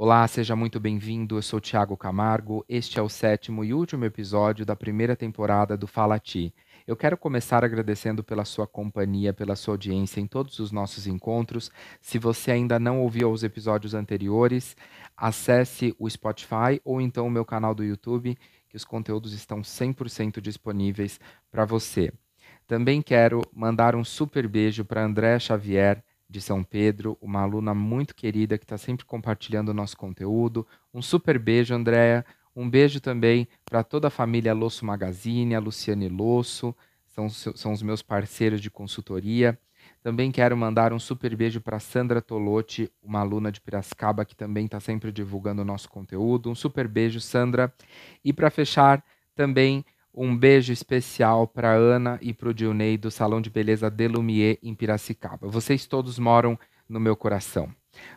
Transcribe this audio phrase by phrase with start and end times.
[0.00, 1.36] Olá, seja muito bem-vindo.
[1.38, 2.64] Eu sou Tiago Camargo.
[2.68, 6.54] Este é o sétimo e último episódio da primeira temporada do Fala Ti.
[6.86, 11.68] Eu quero começar agradecendo pela sua companhia, pela sua audiência em todos os nossos encontros.
[12.00, 14.76] Se você ainda não ouviu os episódios anteriores,
[15.16, 18.38] acesse o Spotify ou então o meu canal do YouTube,
[18.68, 21.18] que os conteúdos estão 100% disponíveis
[21.50, 22.12] para você.
[22.68, 28.14] Também quero mandar um super beijo para André Xavier, de São Pedro, uma aluna muito
[28.14, 30.66] querida que está sempre compartilhando o nosso conteúdo.
[30.92, 32.24] Um super beijo, Andréa.
[32.54, 36.74] Um beijo também para toda a família Losso Magazine, a Luciane Losso,
[37.06, 39.58] são, são os meus parceiros de consultoria.
[40.02, 44.66] Também quero mandar um super beijo para Sandra Tolotti, uma aluna de Piracicaba que também
[44.66, 46.50] está sempre divulgando o nosso conteúdo.
[46.50, 47.72] Um super beijo, Sandra.
[48.24, 49.04] E para fechar,
[49.34, 49.84] também
[50.18, 54.74] um beijo especial para Ana e para o Dionei do Salão de Beleza Delumier em
[54.74, 55.46] Piracicaba.
[55.46, 56.58] Vocês todos moram
[56.88, 57.72] no meu coração.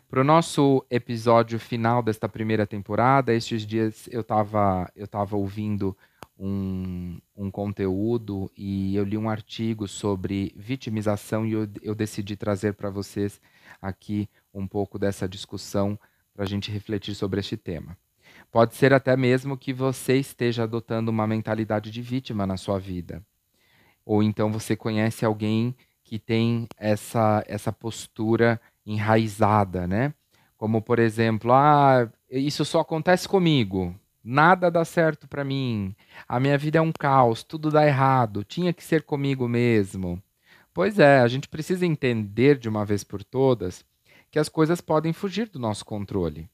[0.09, 5.95] Para o nosso episódio final desta primeira temporada, estes dias eu estava eu tava ouvindo
[6.39, 12.73] um, um conteúdo e eu li um artigo sobre vitimização e eu, eu decidi trazer
[12.73, 13.39] para vocês
[13.79, 15.99] aqui um pouco dessa discussão
[16.33, 17.95] para a gente refletir sobre este tema.
[18.51, 23.23] Pode ser até mesmo que você esteja adotando uma mentalidade de vítima na sua vida.
[24.05, 30.13] Ou então você conhece alguém que tem essa, essa postura enraizada, né?
[30.57, 33.95] Como, por exemplo, ah, isso só acontece comigo.
[34.23, 35.95] Nada dá certo para mim.
[36.27, 38.43] A minha vida é um caos, tudo dá errado.
[38.43, 40.21] Tinha que ser comigo mesmo.
[40.73, 43.85] Pois é, a gente precisa entender de uma vez por todas
[44.29, 46.49] que as coisas podem fugir do nosso controle.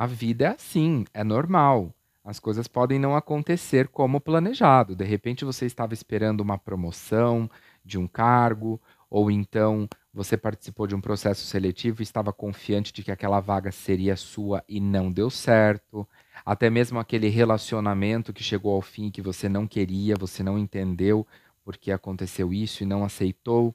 [0.00, 1.94] A vida é assim, é normal.
[2.24, 4.96] As coisas podem não acontecer como planejado.
[4.96, 7.50] De repente você estava esperando uma promoção
[7.84, 13.02] de um cargo, ou então você participou de um processo seletivo e estava confiante de
[13.02, 16.08] que aquela vaga seria sua e não deu certo.
[16.46, 21.26] Até mesmo aquele relacionamento que chegou ao fim que você não queria, você não entendeu
[21.62, 23.74] porque aconteceu isso e não aceitou.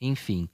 [0.00, 0.48] Enfim,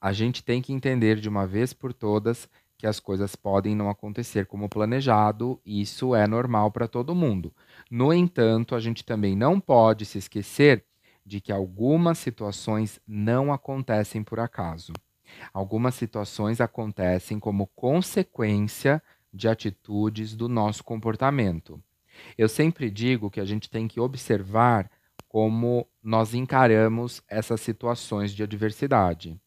[0.00, 2.48] a gente tem que entender de uma vez por todas
[2.82, 7.54] que as coisas podem não acontecer como planejado, isso é normal para todo mundo.
[7.88, 10.84] No entanto, a gente também não pode se esquecer
[11.24, 14.92] de que algumas situações não acontecem por acaso.
[15.54, 19.00] Algumas situações acontecem como consequência
[19.32, 21.80] de atitudes do nosso comportamento.
[22.36, 24.90] Eu sempre digo que a gente tem que observar
[25.28, 29.40] como nós encaramos essas situações de adversidade.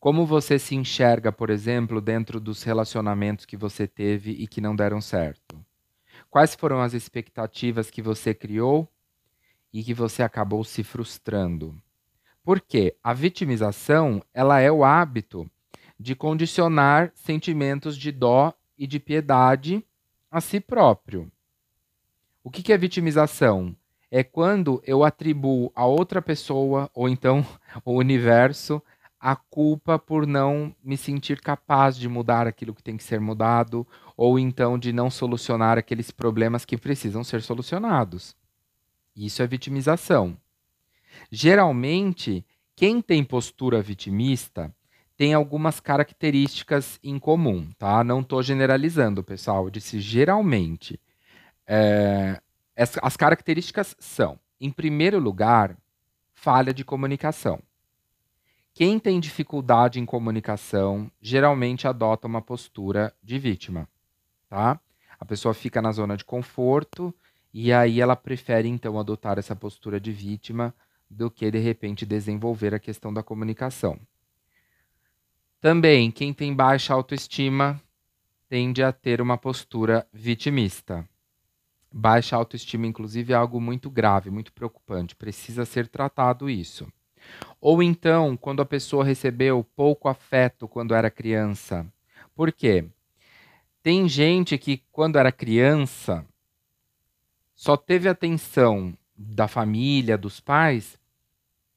[0.00, 4.76] Como você se enxerga, por exemplo, dentro dos relacionamentos que você teve e que não
[4.76, 5.58] deram certo?
[6.30, 8.88] Quais foram as expectativas que você criou
[9.72, 11.74] e que você acabou se frustrando?
[12.44, 15.50] Porque a vitimização, ela é o hábito
[15.98, 19.84] de condicionar sentimentos de dó e de piedade
[20.30, 21.30] a si próprio.
[22.44, 23.74] O que é vitimização?
[24.10, 27.44] É quando eu atribuo a outra pessoa, ou então
[27.84, 28.80] o universo,
[29.20, 33.86] a culpa por não me sentir capaz de mudar aquilo que tem que ser mudado,
[34.16, 38.36] ou então de não solucionar aqueles problemas que precisam ser solucionados.
[39.16, 40.36] Isso é vitimização.
[41.30, 42.46] Geralmente,
[42.76, 44.72] quem tem postura vitimista
[45.16, 48.04] tem algumas características em comum, tá?
[48.04, 49.64] Não estou generalizando, pessoal.
[49.64, 51.00] Eu disse geralmente.
[51.66, 52.40] É,
[53.02, 55.76] as características são, em primeiro lugar,
[56.32, 57.60] falha de comunicação.
[58.78, 63.88] Quem tem dificuldade em comunicação geralmente adota uma postura de vítima,
[64.48, 64.80] tá?
[65.18, 67.12] A pessoa fica na zona de conforto
[67.52, 70.72] e aí ela prefere então adotar essa postura de vítima
[71.10, 73.98] do que de repente desenvolver a questão da comunicação.
[75.60, 77.82] Também, quem tem baixa autoestima
[78.48, 81.04] tende a ter uma postura vitimista.
[81.92, 85.16] Baixa autoestima, inclusive, é algo muito grave, muito preocupante.
[85.16, 86.86] Precisa ser tratado isso.
[87.60, 91.86] Ou então, quando a pessoa recebeu pouco afeto quando era criança.
[92.34, 92.84] Por quê?
[93.82, 96.24] Tem gente que, quando era criança,
[97.54, 100.98] só teve atenção da família, dos pais,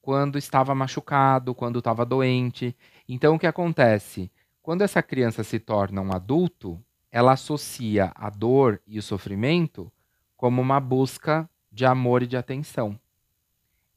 [0.02, 2.76] quando estava machucado, quando estava doente.
[3.08, 4.32] Então, o que acontece?
[4.62, 6.80] Quando essa criança se torna um adulto,
[7.12, 9.92] ela associa a dor e o sofrimento
[10.38, 13.00] como uma busca de amor e de atenção.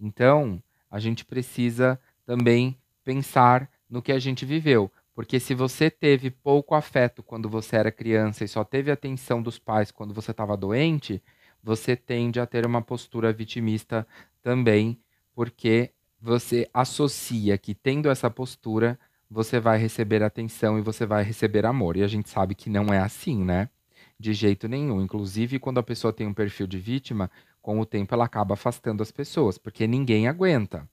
[0.01, 0.63] Então,
[0.95, 4.89] a gente precisa também pensar no que a gente viveu.
[5.13, 9.59] Porque se você teve pouco afeto quando você era criança e só teve atenção dos
[9.59, 11.21] pais quando você estava doente,
[11.61, 14.07] você tende a ter uma postura vitimista
[14.41, 14.97] também,
[15.35, 18.97] porque você associa que tendo essa postura,
[19.29, 21.97] você vai receber atenção e você vai receber amor.
[21.97, 23.69] E a gente sabe que não é assim, né?
[24.17, 25.03] De jeito nenhum.
[25.03, 27.29] Inclusive, quando a pessoa tem um perfil de vítima,
[27.65, 30.87] com o tempo ela acaba afastando as pessoas, porque ninguém aguenta.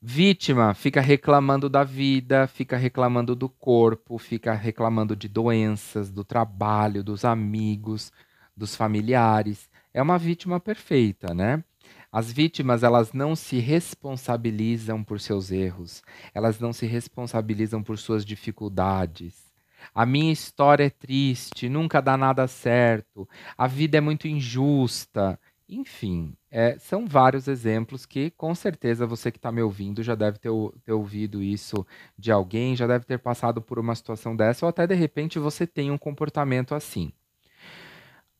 [0.00, 7.02] Vítima fica reclamando da vida, fica reclamando do corpo, fica reclamando de doenças, do trabalho,
[7.02, 8.12] dos amigos,
[8.54, 9.70] dos familiares.
[9.94, 11.64] É uma vítima perfeita, né?
[12.12, 16.02] As vítimas, elas não se responsabilizam por seus erros,
[16.34, 19.46] elas não se responsabilizam por suas dificuldades.
[19.94, 25.38] A minha história é triste, nunca dá nada certo, a vida é muito injusta.
[25.68, 30.38] Enfim, é, são vários exemplos que, com certeza, você que está me ouvindo já deve
[30.38, 30.50] ter,
[30.84, 31.84] ter, ouvido isso
[32.16, 35.66] de alguém, já deve ter passado por uma situação dessa, ou até de repente você
[35.66, 37.12] tem um comportamento assim.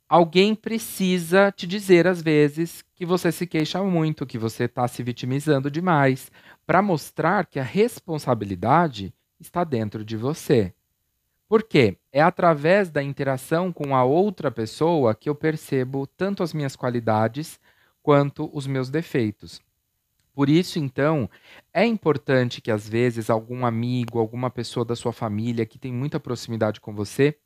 [0.08, 5.02] Alguém precisa te dizer, às vezes, que você se queixa muito, que você está se
[5.02, 6.30] vitimizando demais,
[6.64, 10.72] para mostrar que a responsabilidade está dentro de você.
[11.48, 11.96] Por quê?
[12.12, 17.60] É através da interação com a outra pessoa que eu percebo tanto as minhas qualidades
[18.02, 19.60] quanto os meus defeitos.
[20.34, 21.30] Por isso, então,
[21.72, 26.20] é importante que às vezes algum amigo, alguma pessoa da sua família que tem muita
[26.20, 27.38] proximidade com você,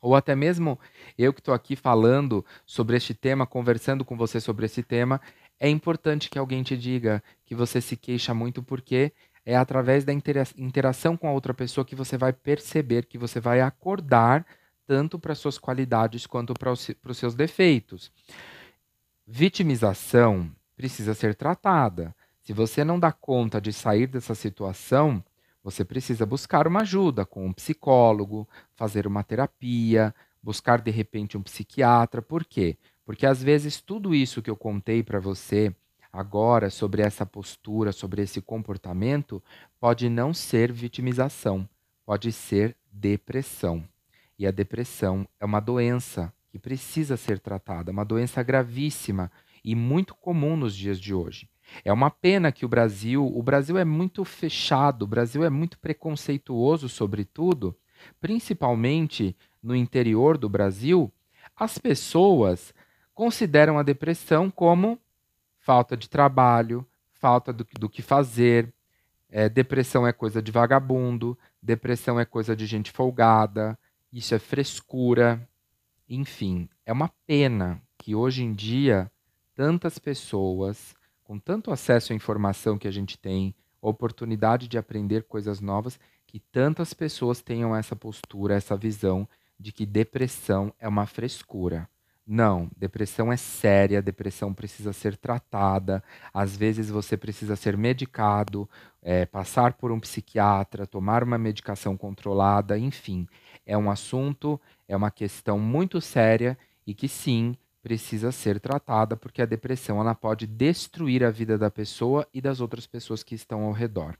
[0.00, 0.78] ou até mesmo
[1.16, 5.20] eu que estou aqui falando sobre este tema, conversando com você sobre esse tema,
[5.58, 9.12] é importante que alguém te diga que você se queixa muito porque
[9.46, 13.60] é através da interação com a outra pessoa que você vai perceber, que você vai
[13.60, 14.44] acordar
[14.84, 18.10] tanto para suas qualidades quanto para os, para os seus defeitos.
[19.24, 22.14] Vitimização precisa ser tratada.
[22.42, 25.24] Se você não dá conta de sair dessa situação,
[25.62, 30.12] você precisa buscar uma ajuda com um psicólogo, fazer uma terapia,
[30.42, 32.20] buscar de repente um psiquiatra.
[32.20, 32.76] Por quê?
[33.04, 35.74] Porque às vezes tudo isso que eu contei para você
[36.16, 39.42] agora sobre essa postura, sobre esse comportamento,
[39.78, 41.68] pode não ser vitimização,
[42.06, 43.84] pode ser depressão.
[44.38, 49.30] E a depressão é uma doença que precisa ser tratada, uma doença gravíssima
[49.62, 51.50] e muito comum nos dias de hoje.
[51.84, 55.78] É uma pena que o Brasil, o Brasil é muito fechado, o Brasil é muito
[55.78, 57.76] preconceituoso sobre tudo,
[58.20, 61.12] principalmente no interior do Brasil,
[61.54, 62.72] as pessoas
[63.14, 64.98] consideram a depressão como
[65.66, 68.72] falta de trabalho, falta do, do que fazer.
[69.28, 73.76] É, depressão é coisa de vagabundo, depressão é coisa de gente folgada,
[74.12, 75.44] isso é frescura.
[76.08, 79.10] Enfim, é uma pena que hoje em dia
[79.56, 85.60] tantas pessoas, com tanto acesso à informação que a gente tem, oportunidade de aprender coisas
[85.60, 85.98] novas,
[86.28, 89.28] que tantas pessoas tenham essa postura, essa visão
[89.58, 91.88] de que depressão é uma frescura.
[92.28, 96.02] Não, depressão é séria, depressão precisa ser tratada.
[96.34, 98.68] Às vezes você precisa ser medicado,
[99.00, 103.28] é, passar por um psiquiatra, tomar uma medicação controlada, enfim.
[103.64, 109.40] É um assunto, é uma questão muito séria e que sim precisa ser tratada, porque
[109.40, 113.62] a depressão ela pode destruir a vida da pessoa e das outras pessoas que estão
[113.62, 114.16] ao redor.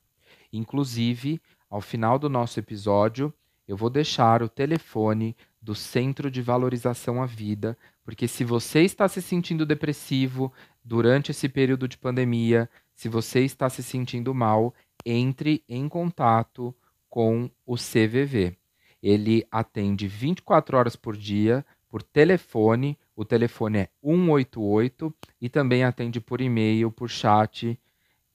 [0.52, 3.34] Inclusive, ao final do nosso episódio,
[3.66, 9.08] eu vou deixar o telefone do Centro de Valorização à Vida, porque se você está
[9.08, 10.52] se sentindo depressivo
[10.84, 14.72] durante esse período de pandemia, se você está se sentindo mal,
[15.04, 16.72] entre em contato
[17.10, 18.56] com o CVV.
[19.02, 26.20] Ele atende 24 horas por dia por telefone, o telefone é 188 e também atende
[26.20, 27.76] por e-mail, por chat,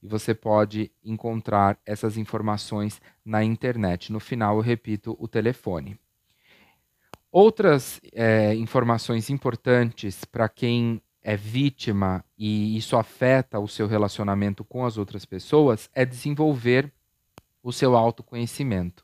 [0.02, 4.12] e você pode encontrar essas informações na internet.
[4.12, 5.98] No final, eu repito o telefone.
[7.32, 14.84] Outras é, informações importantes para quem é vítima e isso afeta o seu relacionamento com
[14.84, 16.92] as outras pessoas é desenvolver
[17.62, 19.02] o seu autoconhecimento.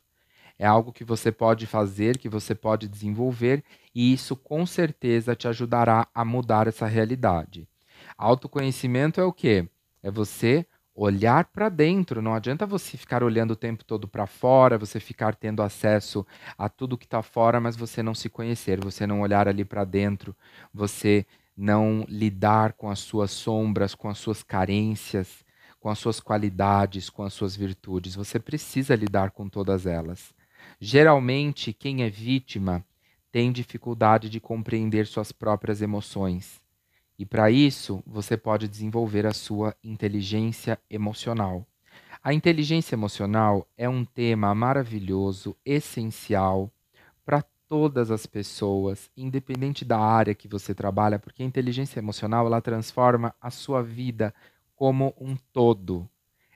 [0.59, 3.63] É algo que você pode fazer, que você pode desenvolver,
[3.95, 7.67] e isso com certeza te ajudará a mudar essa realidade.
[8.15, 9.67] Autoconhecimento é o quê?
[10.03, 10.67] É você
[10.99, 12.21] olhar para dentro.
[12.21, 16.27] Não adianta você ficar olhando o tempo todo para fora, você ficar tendo acesso
[16.57, 19.85] a tudo que está fora, mas você não se conhecer, você não olhar ali para
[19.85, 20.35] dentro,
[20.73, 21.25] você
[21.55, 25.45] não lidar com as suas sombras, com as suas carências,
[25.79, 28.15] com as suas qualidades, com as suas virtudes.
[28.15, 30.33] Você precisa lidar com todas elas.
[30.81, 32.83] Geralmente, quem é vítima
[33.31, 36.61] tem dificuldade de compreender suas próprias emoções
[37.19, 41.67] e para isso, você pode desenvolver a sua inteligência emocional.
[42.23, 46.71] A inteligência emocional é um tema maravilhoso, essencial
[47.25, 52.61] para todas as pessoas, independente da área que você trabalha, porque a inteligência emocional ela
[52.61, 54.33] transforma a sua vida
[54.73, 56.09] como um todo.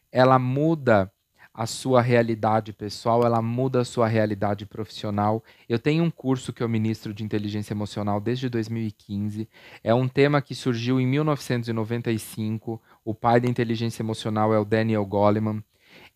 [0.10, 1.12] Ela muda
[1.54, 5.44] a sua realidade pessoal, ela muda a sua realidade profissional.
[5.70, 9.48] Eu tenho um curso que eu ministro de inteligência emocional desde 2015.
[9.84, 12.82] É um tema que surgiu em 1995.
[13.06, 15.64] O pai da inteligência emocional é o Daniel Goleman.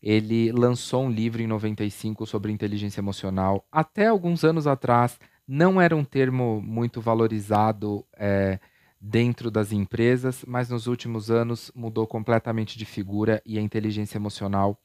[0.01, 3.63] Ele lançou um livro em 95 sobre inteligência emocional.
[3.71, 8.03] Até alguns anos atrás, não era um termo muito valorizado.
[8.17, 8.59] É,
[8.99, 14.81] dentro das empresas, mas nos últimos anos mudou completamente de figura e a inteligência emocional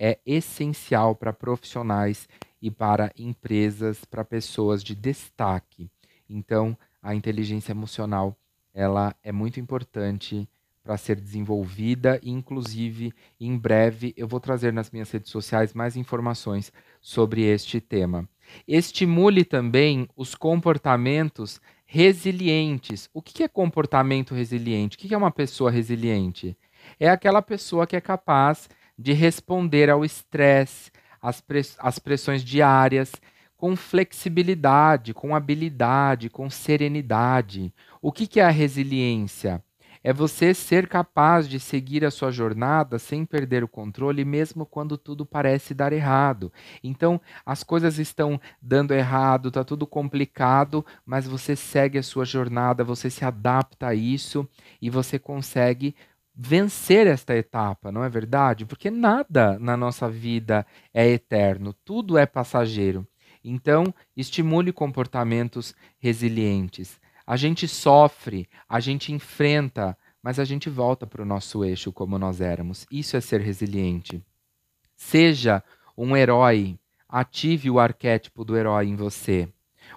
[0.00, 2.26] é essencial para profissionais
[2.60, 5.90] e para empresas, para pessoas de destaque.
[6.28, 8.34] Então, a inteligência emocional,
[8.72, 10.48] ela é muito importante
[10.82, 15.94] para ser desenvolvida e inclusive em breve eu vou trazer nas minhas redes sociais mais
[15.96, 18.26] informações sobre este tema.
[18.66, 23.10] Estimule também os comportamentos resilientes.
[23.12, 24.96] O que é comportamento resiliente?
[24.96, 26.56] O que é uma pessoa resiliente?
[26.98, 28.68] É aquela pessoa que é capaz
[29.00, 30.90] de responder ao estresse,
[31.22, 31.42] às,
[31.78, 33.12] às pressões diárias,
[33.56, 37.72] com flexibilidade, com habilidade, com serenidade.
[38.00, 39.62] O que é a resiliência?
[40.02, 44.96] É você ser capaz de seguir a sua jornada sem perder o controle, mesmo quando
[44.96, 46.50] tudo parece dar errado.
[46.82, 52.82] Então, as coisas estão dando errado, está tudo complicado, mas você segue a sua jornada,
[52.82, 54.48] você se adapta a isso
[54.80, 55.94] e você consegue
[56.34, 58.64] vencer esta etapa, não é verdade?
[58.64, 63.06] Porque nada na nossa vida é eterno, tudo é passageiro.
[63.44, 67.00] Então, estimule comportamentos resilientes.
[67.26, 72.18] A gente sofre, a gente enfrenta, mas a gente volta para o nosso eixo como
[72.18, 72.86] nós éramos.
[72.90, 74.22] Isso é ser resiliente.
[74.94, 75.62] Seja
[75.96, 79.48] um herói, ative o arquétipo do herói em você.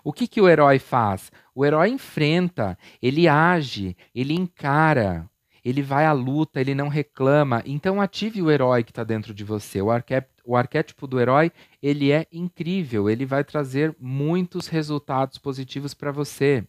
[0.03, 1.31] O que, que o herói faz?
[1.53, 5.29] O herói enfrenta, ele age, ele encara,
[5.63, 7.63] ele vai à luta, ele não reclama.
[7.65, 9.81] Então ative o herói que está dentro de você.
[9.81, 11.51] O, arqué o arquétipo do herói,
[11.81, 16.67] ele é incrível, ele vai trazer muitos resultados positivos para você.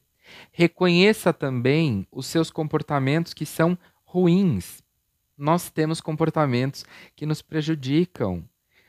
[0.52, 4.82] Reconheça também os seus comportamentos que são ruins.
[5.36, 6.84] Nós temos comportamentos
[7.16, 8.44] que nos prejudicam.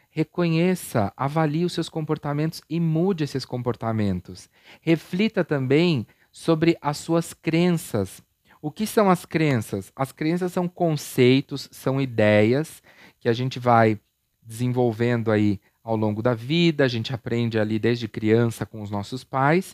[0.10, 4.50] Reconheça, avalie os seus comportamentos e mude esses comportamentos.
[4.80, 8.22] Reflita também sobre as suas crenças.
[8.66, 9.92] O que são as crenças?
[9.96, 12.82] As crenças são conceitos, são ideias
[13.20, 14.00] que a gente vai
[14.42, 19.24] desenvolvendo aí ao longo da vida, a gente aprende ali desde criança com os nossos
[19.24, 19.72] pais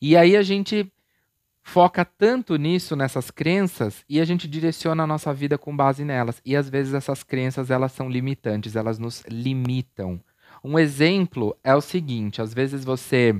[0.00, 0.90] e aí a gente
[1.62, 6.40] foca tanto nisso, nessas crenças, e a gente direciona a nossa vida com base nelas.
[6.42, 10.18] E às vezes essas crenças elas são limitantes, elas nos limitam.
[10.64, 13.38] Um exemplo é o seguinte: às vezes você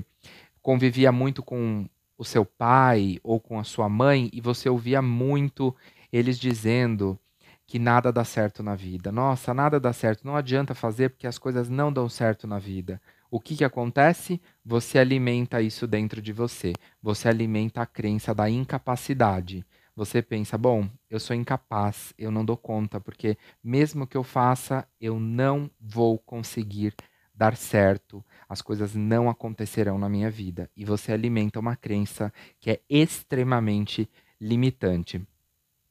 [0.61, 5.75] convivia muito com o seu pai ou com a sua mãe e você ouvia muito
[6.11, 7.19] eles dizendo
[7.65, 9.11] que nada dá certo na vida.
[9.11, 13.01] Nossa, nada dá certo, não adianta fazer porque as coisas não dão certo na vida.
[13.31, 14.39] O que, que acontece?
[14.63, 16.73] Você alimenta isso dentro de você.
[17.01, 19.65] Você alimenta a crença da incapacidade.
[19.95, 24.87] Você pensa, bom, eu sou incapaz, eu não dou conta, porque mesmo que eu faça,
[24.99, 26.93] eu não vou conseguir
[27.43, 30.69] dar certo, as coisas não acontecerão na minha vida.
[30.77, 34.09] E você alimenta uma crença que é extremamente
[34.39, 35.21] limitante.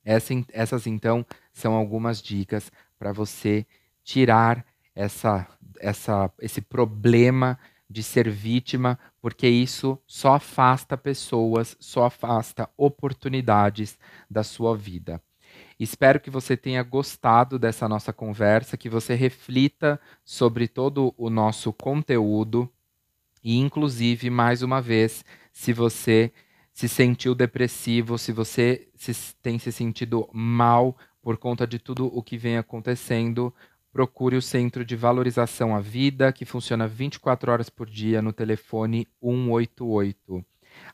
[0.03, 3.67] Essa, essas, então, são algumas dicas para você
[4.03, 5.47] tirar essa,
[5.79, 13.99] essa, esse problema de ser vítima, porque isso só afasta pessoas, só afasta oportunidades
[14.31, 15.21] da sua vida.
[15.83, 21.73] Espero que você tenha gostado dessa nossa conversa, que você reflita sobre todo o nosso
[21.73, 22.71] conteúdo
[23.43, 26.33] e, inclusive, mais uma vez, se você
[26.73, 32.23] se sentiu depressivo, se você se, tem se sentido mal por conta de tudo o
[32.23, 33.53] que vem acontecendo,
[33.93, 39.09] procure o Centro de Valorização à Vida, que funciona 24 horas por dia no telefone
[39.21, 40.45] 188.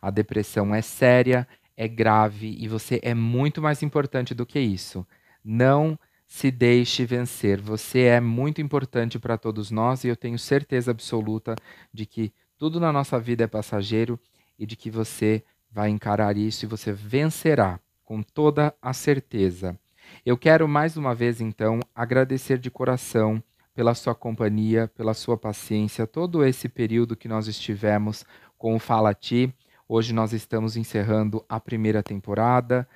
[0.01, 1.47] A depressão é séria,
[1.79, 5.07] é grave e você é muito mais importante do que isso.
[5.45, 7.61] Não se deixe vencer.
[7.61, 11.55] Você é muito importante para todos nós e eu tenho certeza absoluta
[11.95, 14.19] de que tudo na nossa vida é passageiro
[14.59, 19.79] e de que você vai encarar isso e você vencerá com toda a certeza.
[20.27, 23.41] Eu quero mais uma vez, então, agradecer de coração
[23.73, 28.25] pela sua companhia, pela sua paciência, todo esse período que nós estivemos
[28.57, 29.55] com o Fala Ti.
[29.91, 32.87] Hoje nós estamos encerrando a primeira temporada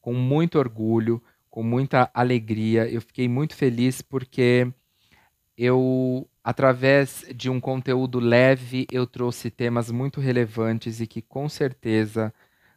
[0.00, 2.88] com muito orgulho, com muita alegria.
[2.88, 4.72] Eu fiquei muito feliz porque
[5.58, 12.32] eu, através de um conteúdo leve, eu trouxe temas muito relevantes e que com certeza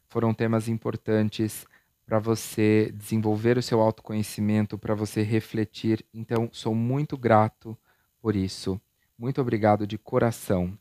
[0.10, 1.66] foram temas importantes
[2.06, 6.06] para você desenvolver o seu autoconhecimento, para você refletir.
[6.14, 7.78] Então, sou muito grato
[8.20, 8.82] por isso.
[9.18, 10.78] Muito obrigado de coração.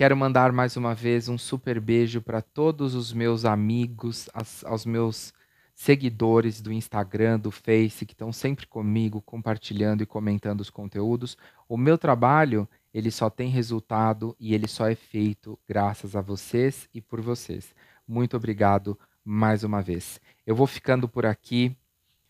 [0.00, 4.86] Quero mandar mais uma vez um super beijo para todos os meus amigos, as, aos
[4.86, 5.30] meus
[5.74, 11.36] seguidores do Instagram, do Face, que estão sempre comigo, compartilhando e comentando os conteúdos.
[11.68, 16.88] O meu trabalho, ele só tem resultado e ele só é feito graças a vocês
[16.94, 17.74] e por vocês.
[18.08, 20.18] Muito obrigado mais uma vez.
[20.46, 21.76] Eu vou ficando por aqui.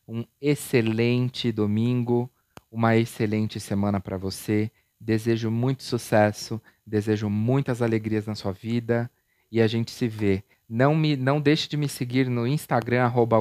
[0.09, 2.29] Um excelente domingo,
[2.69, 4.73] uma excelente semana para você.
[5.01, 9.11] Desejo muito sucesso, desejo muitas alegrias na sua vida
[9.51, 10.45] e a gente se vê.
[10.69, 13.37] Não, me, não deixe de me seguir no Instagram, arroba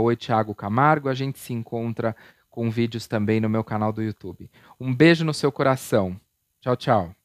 [0.55, 1.09] Camargo.
[1.09, 2.15] A gente se encontra
[2.49, 4.49] com vídeos também no meu canal do YouTube.
[4.79, 6.19] Um beijo no seu coração.
[6.61, 7.18] Tchau, tchau.